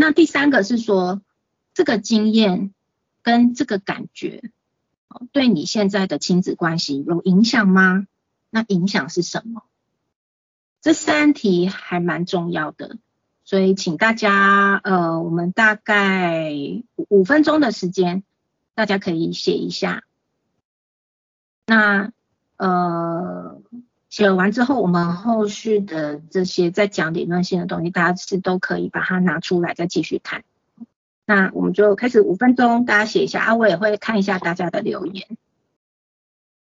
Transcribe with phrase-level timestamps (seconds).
[0.00, 1.22] 那第三个是说，
[1.74, 2.72] 这个经验
[3.20, 4.52] 跟这个感觉，
[5.32, 8.06] 对你现在的亲子关系有影响吗？
[8.48, 9.64] 那影响是什么？
[10.80, 12.98] 这三题还蛮重要的，
[13.42, 16.54] 所以请大家，呃，我们大概
[17.08, 18.22] 五分钟的时间，
[18.76, 20.04] 大家可以写一下。
[21.66, 22.12] 那，
[22.56, 23.57] 呃。
[24.18, 30.42] 写完之后，我们后续的这些在讲理论性的东西，大家是都可以把它拿出来再继续看。
[31.24, 35.38] 那我们就开始五分钟，大家写一下啊，我也会看一下大家的留言。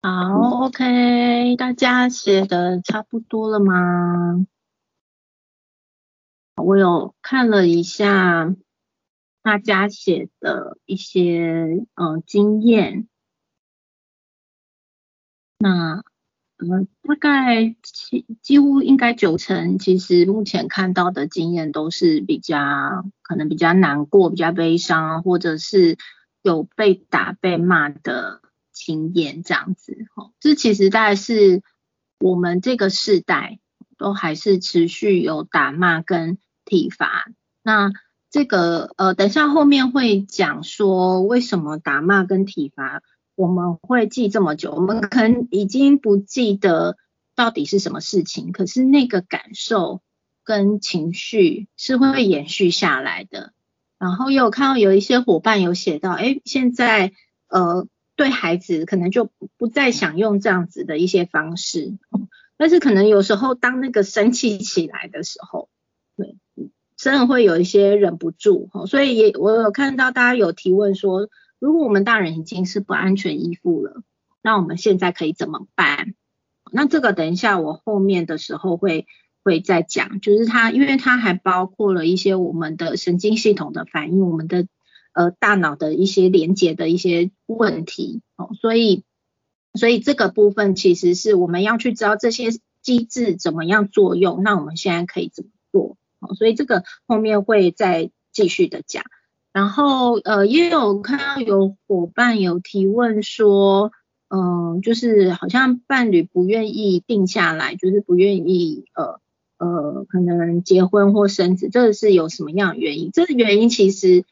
[0.02, 4.48] 好，OK，大家写的差不多了吗？
[6.56, 8.56] 我有看了一下
[9.44, 13.08] 大家写的一些嗯经验，
[15.60, 16.04] 那。
[16.58, 25.98] 嗯，大概几几乎应该九成，其实目前看到的经验都是比较可能比较难过、比较悲伤，或者是
[26.42, 29.98] 有被打、被骂的经验这样子。
[30.16, 31.62] 哈，这其实大概是
[32.20, 33.60] 我们这个世代
[33.98, 37.26] 都还是持续有打骂跟体罚。
[37.64, 37.92] 那
[38.30, 43.02] 这个呃，等下后面会讲说为什么打骂跟体罚。
[43.36, 46.96] 我们会记这么久，我们可能已经不记得
[47.36, 50.02] 到底是什么事情，可是那个感受
[50.46, 53.52] 跟情绪是会延续下来的。
[54.00, 57.12] 然后又看到有一些伙伴有写到，哎，现在
[57.50, 61.98] 呃对孩子可能就不再想用这样子的一些方式，
[62.58, 65.68] 但是可能有时候当那个生气起来的时候，
[66.16, 66.38] 对，
[66.96, 71.28] 真的会有一些忍不住，所以也我有看到大家有提问说。
[71.60, 74.04] 如果我们大人已经是不安全依附了，
[74.42, 76.14] 那我们现在可以怎么办？
[76.72, 79.08] 那这个等一下我后面的时候会
[79.44, 84.68] 会再讲，就是它，因为它还包括了一些我们的神经系统的反应，我们的
[85.14, 89.04] 呃大脑的一些连接的一些问题哦，所以
[89.74, 92.50] 所以这个部分其实是我们要去知道这些
[92.82, 95.98] 机制怎么样作用，那我们现在可以怎么做？
[96.20, 99.04] 哦，所以这个后面会再继续的讲。
[99.56, 103.94] 然后呃也有看到有伙伴有提问说，
[104.28, 109.22] 嗯，就是好像伴侣不愿意定下来，就是不愿意呃
[109.58, 113.12] 呃可能结婚或生子，这是有什么样的原因？
[113.14, 114.26] 这个原因其实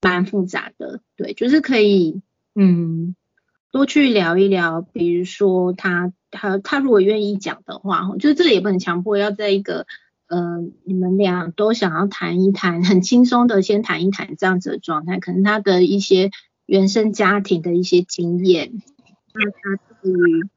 [0.00, 2.22] 蛮复杂的，对，就是可以
[2.54, 3.14] 嗯
[3.70, 9.86] 多去聊一聊，比如说他他他如果愿意讲的话，就是这个也不能强迫要在一个。
[10.28, 16.30] 呃，你们俩都想要谈一谈，很轻松的先谈一谈这样子的状态，可能他的一些
[16.66, 18.82] 原生家庭的一些经验，
[19.32, 20.48] 那他对于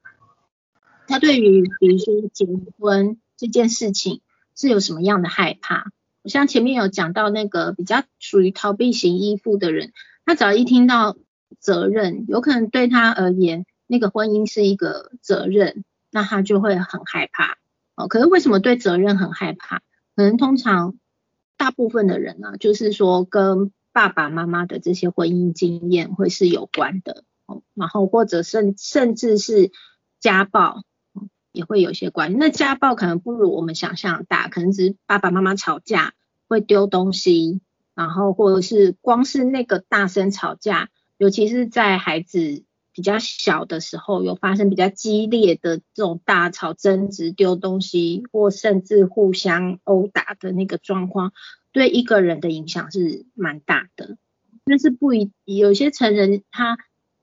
[1.06, 2.46] 他对于比如说结
[2.78, 4.20] 婚这件事情
[4.54, 5.90] 是有什么样的害怕？
[6.22, 9.92] 我像前面有讲到那个比较属于逃避型依附的人，
[10.26, 11.16] 他只要一听到
[11.58, 17.56] 责任，有可能对他而言那个婚姻是一个责任，那他就会很害怕。
[17.94, 19.78] 哦，可是为什么对责任很害怕？
[20.16, 20.94] 可能通常
[21.56, 29.70] 大部分的人呢，就是说跟爸爸妈妈的这些婚姻经验会是有关的哦，然后或者甚甚至是
[30.20, 30.82] 家暴
[31.52, 32.38] 也会有些关。
[32.38, 36.14] 那家暴可能不如我们想象大，可能只是爸爸妈妈吵架
[36.48, 37.60] 会丢东西，
[37.94, 40.88] 然后或者是光是那个大声吵架，
[41.18, 42.64] 尤其是在孩子。
[42.94, 51.32] 比较小的时候有发生比较激烈的这种大吵争执、丢东西或甚至互相殴打的那个状况，
[51.72, 54.18] 对一个人的影响是蛮大的。
[54.64, 56.76] 但是不一有些成人他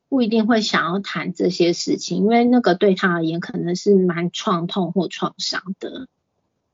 [0.09, 6.07] 不一定会想要谈这些事情，因为那个对他而言可能是蛮创痛或创伤的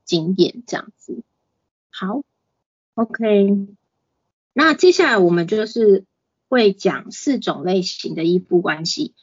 [0.04, 1.22] 经验这样子。
[1.90, 2.22] 好
[2.94, 3.66] ，OK，
[4.54, 6.04] 那接下来我们就是。
[6.48, 9.14] 会讲四种类型的依附关系，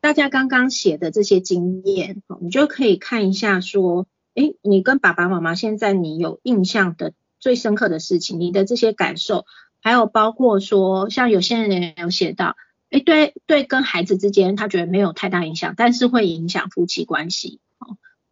[0.00, 9.44] 大家刚刚写的这些经验，你就可以看一下，说，哎，你跟爸爸妈妈现在你有印象的最深刻的事情，你的这些感受，
[9.80, 12.56] 还有包括说，像有些人有写到，
[12.90, 17.60] 哎，对对，跟孩子之间他觉得没有太大影响，但是会影响夫妻关系。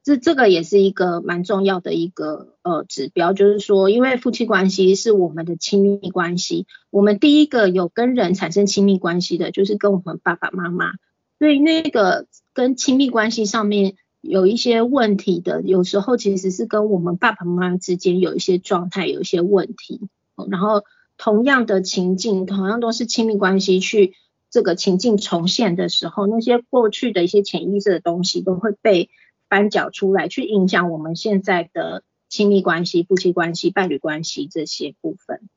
[0.05, 10.93] 这这个也是一个蛮重要的一个呃指标，就是说，因为夫妻关系是我们的亲密关系，我们第一个有跟人产生亲密关系的，就是跟我们爸爸妈妈，
[11.39, 20.09] 所以那个跟亲密关系上面有一些问题的，有时候其实是跟我们爸爸妈妈之间有一些状态有一些问题，
[20.49, 20.85] 然后
[21.19, 24.15] 同样的情境，同样都是亲密关系去
[24.51, 29.11] 这个情境重现的时候，那些过去的一些潜意识的东西都会被。
[29.49, 35.49] 翻搅出来，去影响我们现在的亲密关系、夫妻关系、伴侣关系这些部分。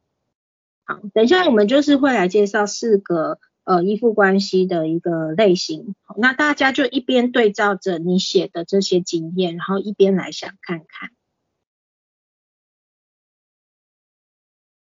[0.84, 5.96] 好，等一下我们就是会来介绍四个呃依附关系的一个类型。
[6.18, 11.12] 那大家就一边对照着你写的这些经验，然后一边来想看看，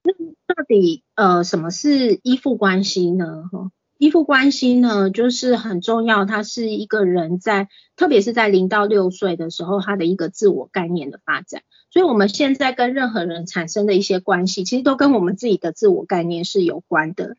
[0.04, 0.14] 那
[0.54, 3.50] 到底呃什么是依附关系呢？
[3.52, 3.72] 哈。
[3.98, 11.62] 依附关系呢，就是很重要，它是一个人在，特别是在零到六岁的时候，他的一个自我概念的发展。
[11.90, 17.38] 所以，我们现在跟任何人产生的一些关系，其实都跟我们自己的自我概念是有关的。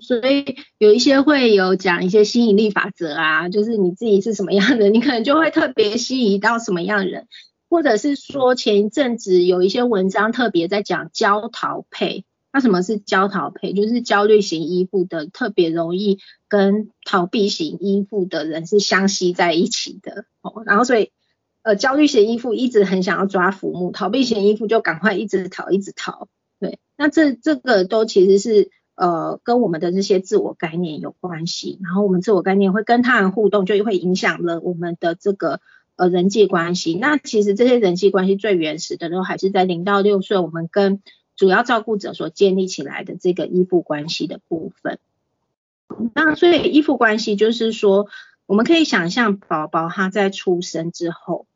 [0.00, 7.28] 所以，有一些会有讲一些吸引力法则啊，就是你自己是什么样的，你可能就会特别吸引到什么样的人，
[7.68, 12.24] 或者是说前一阵子有一些文章特别在讲焦桃配。
[12.50, 13.72] 那什么是焦逃配？
[13.72, 16.18] 就是焦虑型依附的，特别容易
[16.48, 20.24] 跟逃避型依附的人是相吸在一起的。
[20.40, 21.12] 哦，然后所以，
[21.62, 26.28] 呃，焦虑型依附一直很想要抓浮木，逃避型依附就赶快一直逃，一直逃。
[26.58, 31.78] 对，那这这个都其实是呃跟我们的这些自我概念有关系。
[31.82, 35.60] 然后我们自我概念会跟他人互动，就会影响了我们的这个
[35.96, 36.94] 呃人际关系。
[36.94, 41.02] 那其实这些人际关系最原始的都还是在零到六岁，我们跟
[41.38, 44.98] 主要照顾者所建立起来的这个依附关系的部分，
[46.12, 48.08] 那所以依附关系就是说，
[48.44, 51.46] 我们可以想象宝宝他在出生之后，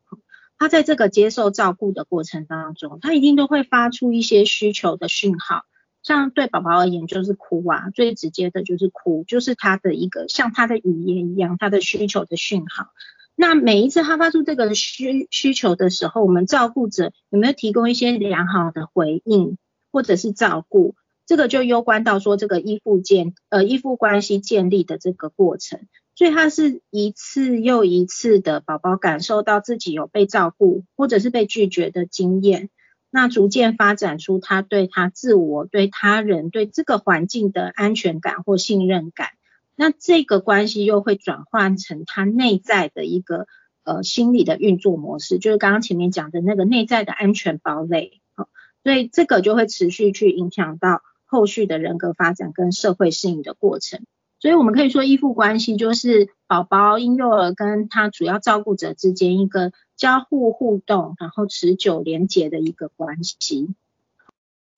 [0.57, 5.65] 他在这个接受照顾的过程当中，他一定都会发出一些需求的讯号，
[6.01, 12.87] 像对宝宝而言就是哭啊，最直接的就是哭，就是他的一个像他的语言一样，他的需求的讯号。
[13.35, 19.57] 那每一次他发出这个需需求的时候，我们照顾者有没有提供一些良好的回应？
[19.93, 20.95] 或者是照顾，
[21.25, 32.69] 这个就攸关到说这个依附建呃依附关系建立的这个过程，所以他是一次又一次的宝宝感受到自己有被照顾或者是被拒绝的经验，
[33.11, 39.29] 那逐渐发展出他对他自我、对他人、对这个环境的安全感或信任感，
[39.75, 43.45] 那这个关系又会转换成他内在的一个
[43.83, 48.19] 呃心理的运作模式，就是刚刚前面讲的那个内在的安全堡垒。
[48.83, 54.03] 所以这个就会持续去影响到后续的人格发展跟社会适应的过程。
[54.39, 63.73] 所以我们可以说依附关系就是宝宝婴幼儿跟他主要照顾者之间一个交互互动，然后持久连结的一个关系。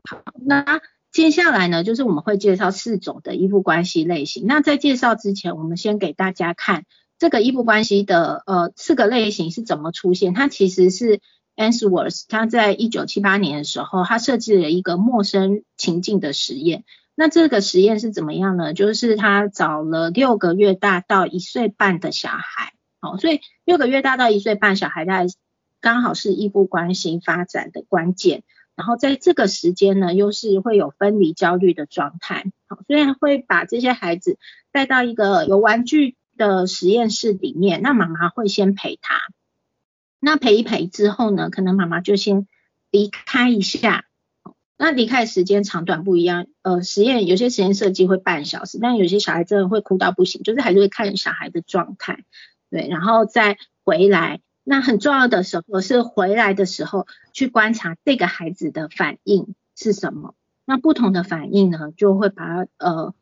[0.08, 0.82] 好，那
[1.12, 4.46] 接下来呢，就是我们会介绍四种的依附关系类型。
[4.46, 6.86] 那在介绍之前，我们先给大家看
[7.18, 10.36] 这个依附关系的呃四个类型是怎么出现。
[10.36, 11.22] 它其实是。
[11.56, 16.84] Answorth 他在一九七八年的时候，他设计了一个陌生情境的实验。
[17.16, 18.74] 那这个实验是怎么样呢？
[18.74, 25.24] 就是他找了六个月大到一岁半的小孩，好，所以六个月大到一岁半小孩，他
[25.80, 28.44] 刚好是依附关系发展的关键。
[28.76, 34.38] 然后在这个时间呢，又是会有分离焦虑的状态，好，所以会把这些孩子
[34.74, 39.16] 带到一个有玩具的实验室里面，那妈妈会先陪他。
[40.20, 42.48] 那陪一陪之后呢，可能妈妈就先
[42.92, 44.06] 离开一下。
[44.78, 52.26] 那离开时间长短不一样，呃，实验有些实验设计会半小时，但有些小孩真的会哭到不行，就是还是会看小孩的状态，
[52.70, 54.42] 对，然后再回来。
[54.66, 60.34] 那很重要的时候是回来的时候去观察这个孩子的反应是什么。
[60.66, 63.14] 那不同的反应呢，就会把呃，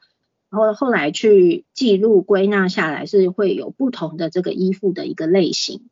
[0.50, 5.90] 然后后来去记录归纳下来，是会有不同的这个依附的一个类型。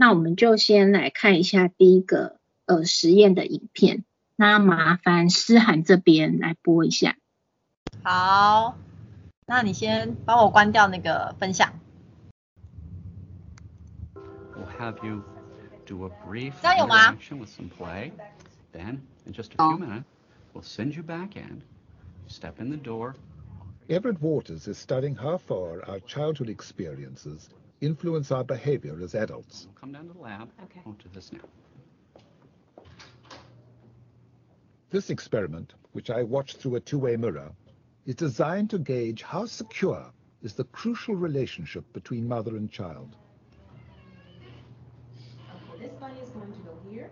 [0.00, 4.04] 那我们就先来看一下第一个呃实验的影片。
[4.36, 7.16] 那麻烦思涵这边来播一下。
[8.04, 8.78] 好，
[9.44, 11.72] 那你先帮我关掉那个分享。
[14.54, 15.24] We'll have you
[15.84, 18.12] do a brief interaction with some play.
[18.72, 20.04] Then, in just a few minutes,
[20.54, 21.62] we'll send you back in.
[22.28, 23.16] Step in the door.
[23.90, 27.48] Everett Waters is studying how far our childhood experiences
[27.80, 29.66] influence our behavior as adults.
[29.66, 30.50] We'll come down to the lab.
[30.64, 30.80] Okay.
[30.84, 31.40] We'll do this now.
[34.90, 37.52] This experiment, which I watched through a two-way mirror,
[38.06, 40.10] is designed to gauge how secure
[40.42, 43.14] is the crucial relationship between mother and child.
[45.74, 47.10] Okay, this bunny is going to go here,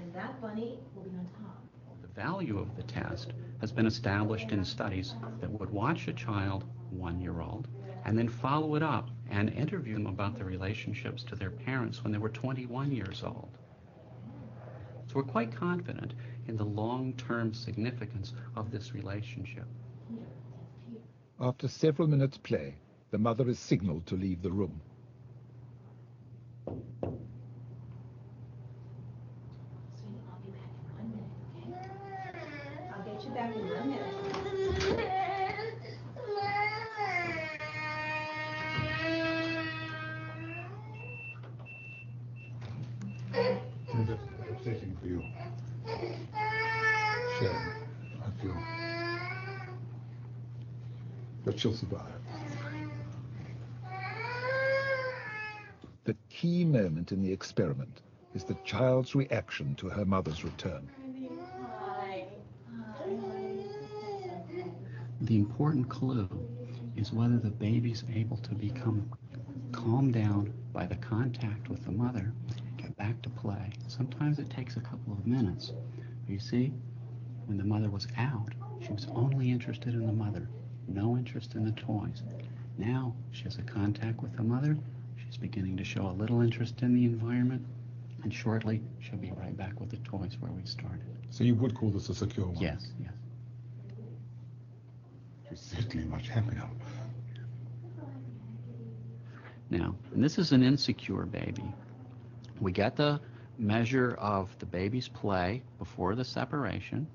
[0.00, 1.64] and that bunny will be on top.
[2.00, 6.64] The value of the test has been established in studies that would watch a child,
[6.90, 7.66] one year old,
[8.04, 12.12] and then follow it up and interview them about their relationships to their parents when
[12.12, 13.50] they were 21 years old.
[15.06, 16.14] So we're quite confident
[16.48, 19.66] in the long-term significance of this relationship.
[21.40, 22.74] After several minutes play,
[23.10, 24.80] the mother is signaled to leave the room.
[51.80, 52.12] That she'll survive.
[56.04, 58.00] The key moment in the experiment
[58.34, 60.88] is the child's reaction to her mother's return.
[65.20, 66.28] The important clue
[66.96, 69.10] is whether the baby's able to become
[69.72, 72.32] calmed down by the contact with the mother,
[72.76, 73.70] get back to play.
[73.88, 75.72] Sometimes it takes a couple of minutes.
[76.26, 76.72] You see,
[77.46, 80.48] when the mother was out, she was only interested in the mother,
[80.88, 82.22] no interest in the toys.
[82.76, 84.76] Now she has a contact with the mother.
[85.16, 87.64] She's beginning to show a little interest in the environment,
[88.22, 91.04] and shortly she'll be right back with the toys where we started.
[91.30, 92.56] So you would call this a secure one?
[92.56, 93.12] Yes, yes.
[95.48, 96.68] She's certainly much happier.
[99.70, 101.64] Now, and this is an insecure baby.
[102.60, 103.20] We get the
[103.58, 107.06] measure of the baby's play before the separation.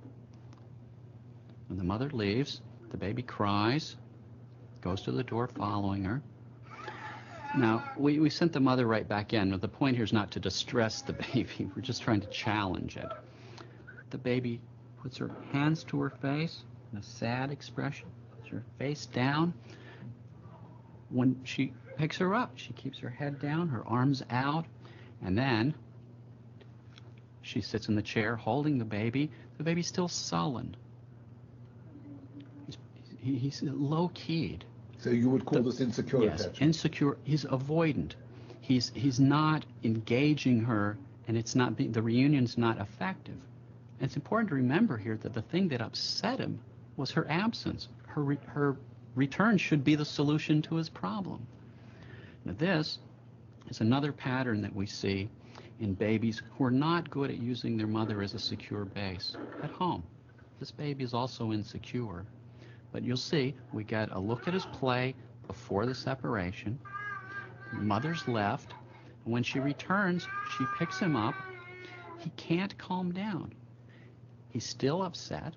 [1.68, 2.62] When the mother leaves,
[2.94, 3.96] the baby cries,
[4.82, 6.22] goes to the door following her.
[7.58, 9.50] Now, we, we sent the mother right back in.
[9.60, 13.12] The point here is not to distress the baby, we're just trying to challenge it.
[14.12, 14.62] The baby
[15.02, 18.06] puts her hands to her face in a sad expression,
[18.38, 19.56] puts her face down.
[21.10, 24.66] When she picks her up, she keeps her head down, her arms out,
[25.26, 25.74] and then
[27.42, 29.32] she sits in the chair holding the baby.
[29.58, 30.76] The baby's still sullen.
[33.24, 34.66] He's, he- he's low keyed.
[34.98, 36.62] So you would call The- this insecure yes, attachment?
[36.62, 37.18] insecure.
[37.24, 38.12] He's avoidant.
[38.62, 43.36] He's he's not engaging her, and it's not being, the reunion's not effective.
[44.00, 46.60] And it's important to remember here that the thing that upset him
[46.96, 47.90] was her absence.
[48.08, 48.78] Her re, her
[49.16, 51.46] return should be the solution to his problem.
[52.46, 53.00] Now this
[53.70, 55.28] is another pattern that we see
[55.82, 59.72] in babies who are not good at using their mother as a secure base at
[59.72, 60.04] home.
[60.60, 62.26] This baby is also insecure.
[62.94, 65.16] But you'll see, we get a look at his play
[65.48, 66.80] before the separation.
[67.74, 68.76] Mother's left.
[69.24, 71.34] When she returns, she picks him up.
[72.20, 73.52] He can't calm down.
[74.50, 75.56] He's still upset.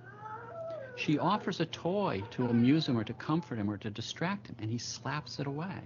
[0.97, 4.57] She offers a toy to amuse him or to comfort him or to distract him,
[4.59, 5.83] and he slaps it away.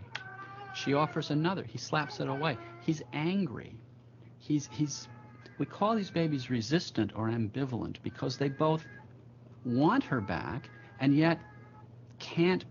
[0.72, 1.64] She offers another.
[1.64, 2.56] He slaps it away.
[2.80, 3.74] He's angry.
[4.38, 5.08] He's, he's,
[5.58, 8.86] we call these babies resistant or ambivalent because they both
[9.64, 11.38] want her back and yet
[12.18, 12.64] can't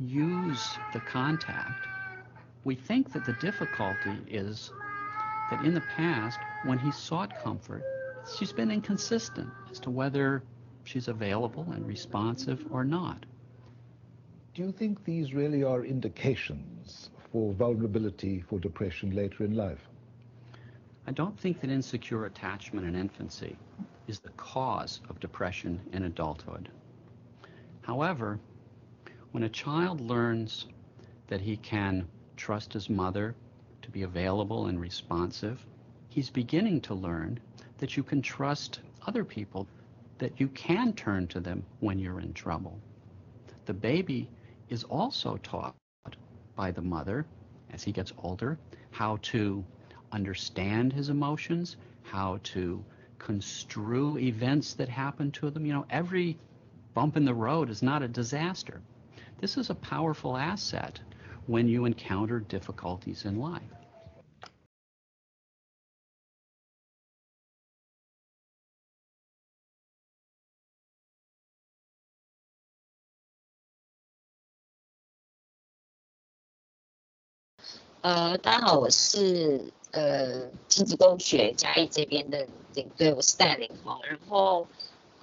[0.00, 1.86] use the contact.
[2.64, 4.72] We think that the difficulty is
[5.50, 7.82] that in the past, when he sought comfort,
[8.36, 10.42] she's been inconsistent as to whether
[10.84, 13.24] she's available and responsive or not.
[14.54, 19.88] Do you think these really are indications for vulnerability for depression later in life?
[21.06, 23.56] I don't think that insecure attachment in infancy
[24.08, 26.68] is the cause of depression in adulthood.
[27.88, 28.38] However,
[29.30, 30.66] when a child learns
[31.28, 33.34] that he can trust his mother
[33.80, 35.64] to be available and responsive,
[36.10, 37.40] he's beginning to learn
[37.78, 39.66] that you can trust other people,
[40.18, 42.78] that you can turn to them when you're in trouble.
[43.64, 44.28] The baby
[44.68, 45.74] is also taught
[46.56, 47.24] by the mother
[47.70, 48.58] as he gets older
[48.90, 49.64] how to
[50.12, 52.84] understand his emotions, how to
[53.18, 55.64] construe events that happen to them.
[55.64, 56.36] You know, every
[56.97, 58.81] bump in the road is not a disaster.
[59.39, 60.99] This is a powerful asset
[61.47, 63.61] when you encounter difficulties in life.
[78.01, 83.97] 呃，大家好，我是呃亲子共学嘉义这边的领队，我是戴琳哈。
[84.05, 84.67] 然后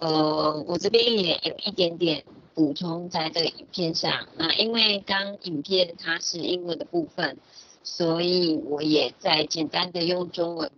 [0.05, 4.27] 呃，我这边也有一点点补充在这个影片上。
[4.37, 7.39] 那因为刚影片它是英文的部分，
[7.83, 10.69] 所以我也再简单的用中文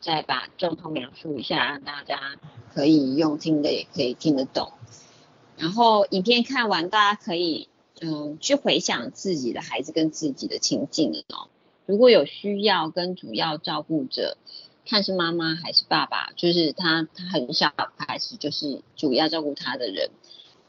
[0.00, 2.18] 再把状况描述一下，让大家
[2.74, 4.72] 可以用听的也可以听得懂。
[5.56, 7.68] 然后影片看完，大家可以
[8.00, 11.46] 嗯，去回想自己的孩子跟自己的情境哦。
[11.86, 14.36] 如果有需要跟主要照顾者，
[14.84, 20.10] 看是妈妈还是爸爸，就是他他很小开始就是主要照顾他的人，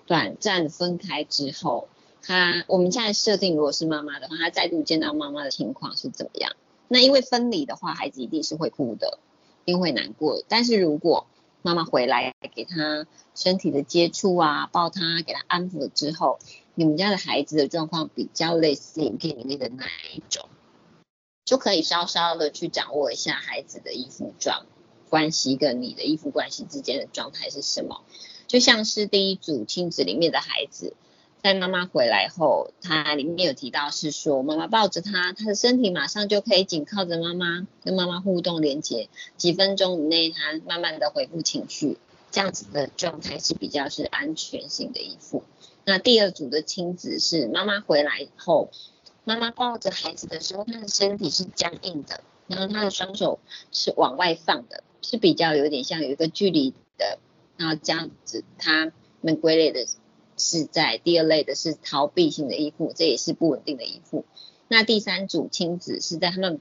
[0.06, 1.88] 短暂分开之后，
[2.22, 6.54] 他我们现在设定如果是妈妈的话，他再度见到妈妈的情况是怎么样？
[6.88, 9.18] 那因为分离的话，孩子一定是会哭的，
[9.66, 10.44] 一定会难过。
[10.48, 11.26] 但是如果
[11.64, 16.38] 妈妈回来给他身体的接触啊，抱他，给他安抚了之后，
[16.76, 20.50] 你们家的孩子的状况比较类似影片里面的哪一种？
[21.54, 24.66] 就可以稍稍的去掌握一下孩子的依附状
[25.08, 28.02] 关系跟你的依附关系之间的状态是什么。
[28.48, 30.96] 就像是第一组亲子里面的孩子，
[31.44, 39.08] 在妈妈回来后，他里面有提到是说，妈妈抱着他，他的身体马上就可以紧靠着妈妈，跟妈妈互动连接，
[39.38, 42.00] 几分钟以内他慢慢的恢复情绪，
[42.32, 45.44] 这样子的状态是比较是安全性的依附。
[45.86, 48.72] 那第二组的亲子是妈妈回来后。
[49.26, 53.40] 妈妈抱着孩子的时候，他的身体是僵硬的，然后他的双手
[53.72, 57.20] 是往外放的，是比较有点像有一个距离的，
[57.56, 59.88] 然后这样子，他们归类的
[60.38, 64.26] 是在第二类的是逃避型的依附，这也是不稳定的依附。
[64.68, 66.60] 那第三组亲子是在他们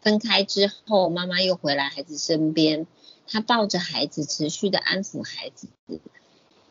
[0.00, 2.86] 分开之后，妈妈又回来孩子身边，
[3.26, 5.68] 他抱着孩子，持续的安抚孩子，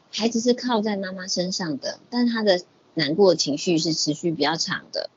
[0.09, 2.61] 孩子是靠在妈妈身上的，但他的
[2.95, 5.11] 难过情绪是持续比较长的。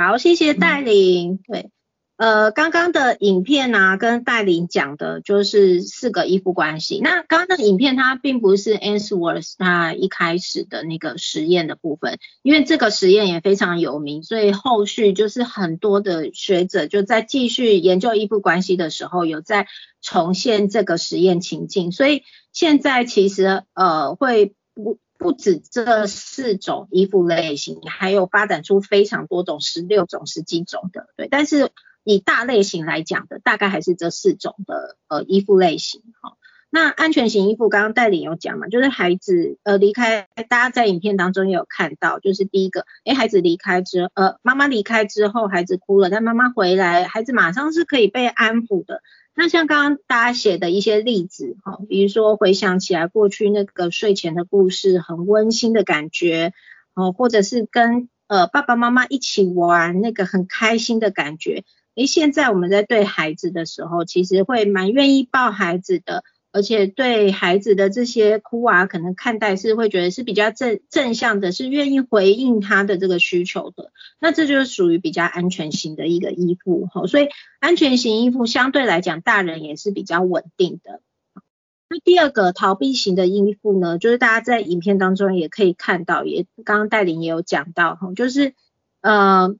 [0.00, 1.40] 哎，好，谢谢戴琳。
[1.46, 1.68] 对，
[2.16, 7.00] 呃，刚刚的影片呢，跟戴琳讲的就是四个依附关系。
[7.02, 19.66] 那刚刚的影片它并不是 Answorth 他一开始的那个实验的部分，因为这个实验也非常有名，所以后续就是很多的学者就在继续研究依附关系的时候，有在
[20.00, 21.92] 重现这个实验情境。
[21.92, 22.22] 所以
[22.54, 24.98] 现在其实呃会不。
[25.20, 31.28] 不止这四种依附类型，还有发展出非常多种，十六种、十几种的，对。
[31.28, 31.68] 但是
[32.04, 36.00] 以大类型来讲的，大概还是这四种的呃依附类型。
[36.22, 36.38] 哈，
[36.70, 49.02] 那安全型依附，刚刚戴领有讲嘛，就是孩子呃离开，大家在影片当中也有看到，就是第一个，哎，孩子离开之呃妈妈离开之后，孩子哭了，但妈妈回来，孩子马上是可以被安抚的。
[49.34, 56.52] 那像刚刚大家写的一些例子，哈，比如说回想起来过去那个睡前的故事，很温馨的感觉，
[56.94, 61.64] 哦，或者是跟呃爸爸妈妈一起玩那个很开心的感觉，
[61.94, 66.24] 诶，现在我们在对孩子的时候，其实会蛮愿意抱孩子的。
[66.52, 73.92] 而且对孩子的这些哭啊，可能看待是会觉得是比较正正向的，是愿意回应他的这个需求的。
[74.18, 77.06] 那这就是属于比较安全型的一个依附哈。
[77.06, 77.28] 所以
[77.60, 81.02] 安全型依附相对来讲，大人也是比较稳定的。
[81.88, 88.54] 那第二个逃避型的依附呢，就是大家在影片当中也可以看到，也刚刚戴琳也有讲到哈，就是
[89.02, 89.54] 呃，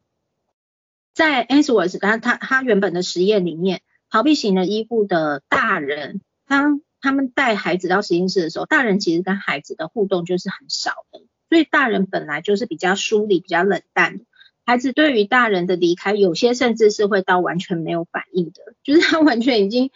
[1.15, 6.21] 在 Answers 他他他原本的实验里面，逃避型的依附的大人。
[6.51, 14.25] 当他们带孩子到实验室的时候，大人其实跟孩子的互动就是很少的，所以大人本来就是比较疏离、比较冷淡的。
[14.67, 19.93] 孩子对于大人的离开，有些甚至是会到完全没有反应的，就是他完全已经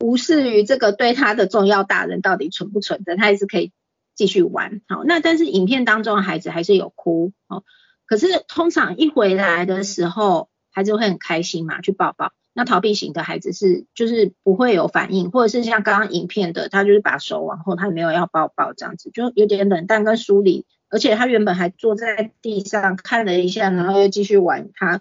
[0.00, 3.70] 无视于这个对他的重要大人到底存不存在，他还是可以
[4.14, 4.80] 继续玩。
[4.88, 7.64] 好，那但是影片当中的孩子还是有哭，哦，
[8.06, 12.32] 可是通常一回来的时候，孩子会很开心嘛，去抱抱。
[12.54, 25.00] 那逃避型的孩子是就是不会有反应，或者是像刚刚影片的，他就是把手往后，他没有要抱抱这样子，就有点冷淡跟疏离，而且他原本还坐在地上看了一下，然后又继续玩他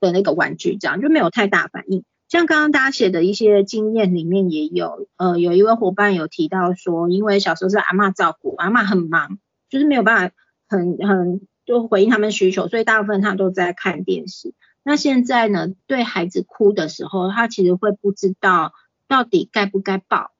[0.00, 2.04] 的那个玩具，这样就没有太大反应。
[2.28, 10.34] 像刚刚大家写的一些经验里面也有，呃，有一位伙伴有提到说，因为小时候是阿妈照顾，阿妈很忙，就是没有办法
[10.66, 14.54] 很很就回应他们需求，所以大部分他都在看电视。
[14.88, 15.66] 那现在呢？
[15.88, 18.72] 对孩子哭的时候，他其实会不知道
[19.08, 20.30] 到底该不该抱，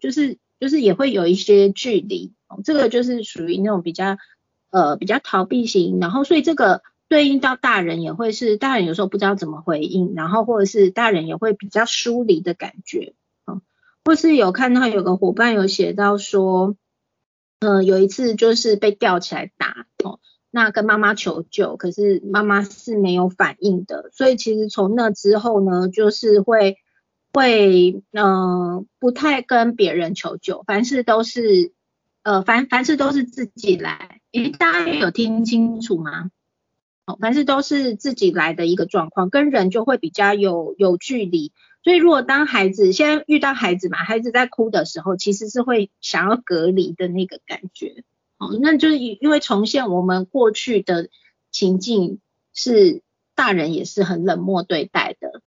[0.00, 2.32] 就是就是也会有一些距离，
[2.64, 4.16] 这个就是属于那种比较
[4.70, 13.12] 呃比较逃避型，然后所以这个对应到大人也会是大人有时候不知道怎么回应，然后或者是大人也会比较疏离的感觉，
[13.46, 13.60] 嗯，
[14.06, 16.74] 或是有看到有个伙伴有写到说，
[17.58, 20.20] 嗯，有一次就是被吊起来打，哦。
[20.50, 26.76] 那跟妈妈求救，可是妈妈是没有反应的，所以其实从那之后呢，就是会
[27.32, 31.72] 会嗯不太跟别人求救，凡事都是
[32.24, 36.30] 呃凡凡事都是自己来，诶大家有听清楚吗？
[37.06, 41.52] 哦，凡事都是自己来的一个状况，跟人就会比较有有距离，
[41.84, 48.02] 所以如果当孩子现在遇到孩子嘛，孩子在哭的时候，其实是会想要隔离的那个感觉。
[48.40, 51.10] 哦，那就是因为重现我们过去的
[51.52, 52.20] 情境，
[52.54, 53.02] 是
[53.36, 55.30] 大人也是很冷漠对待的，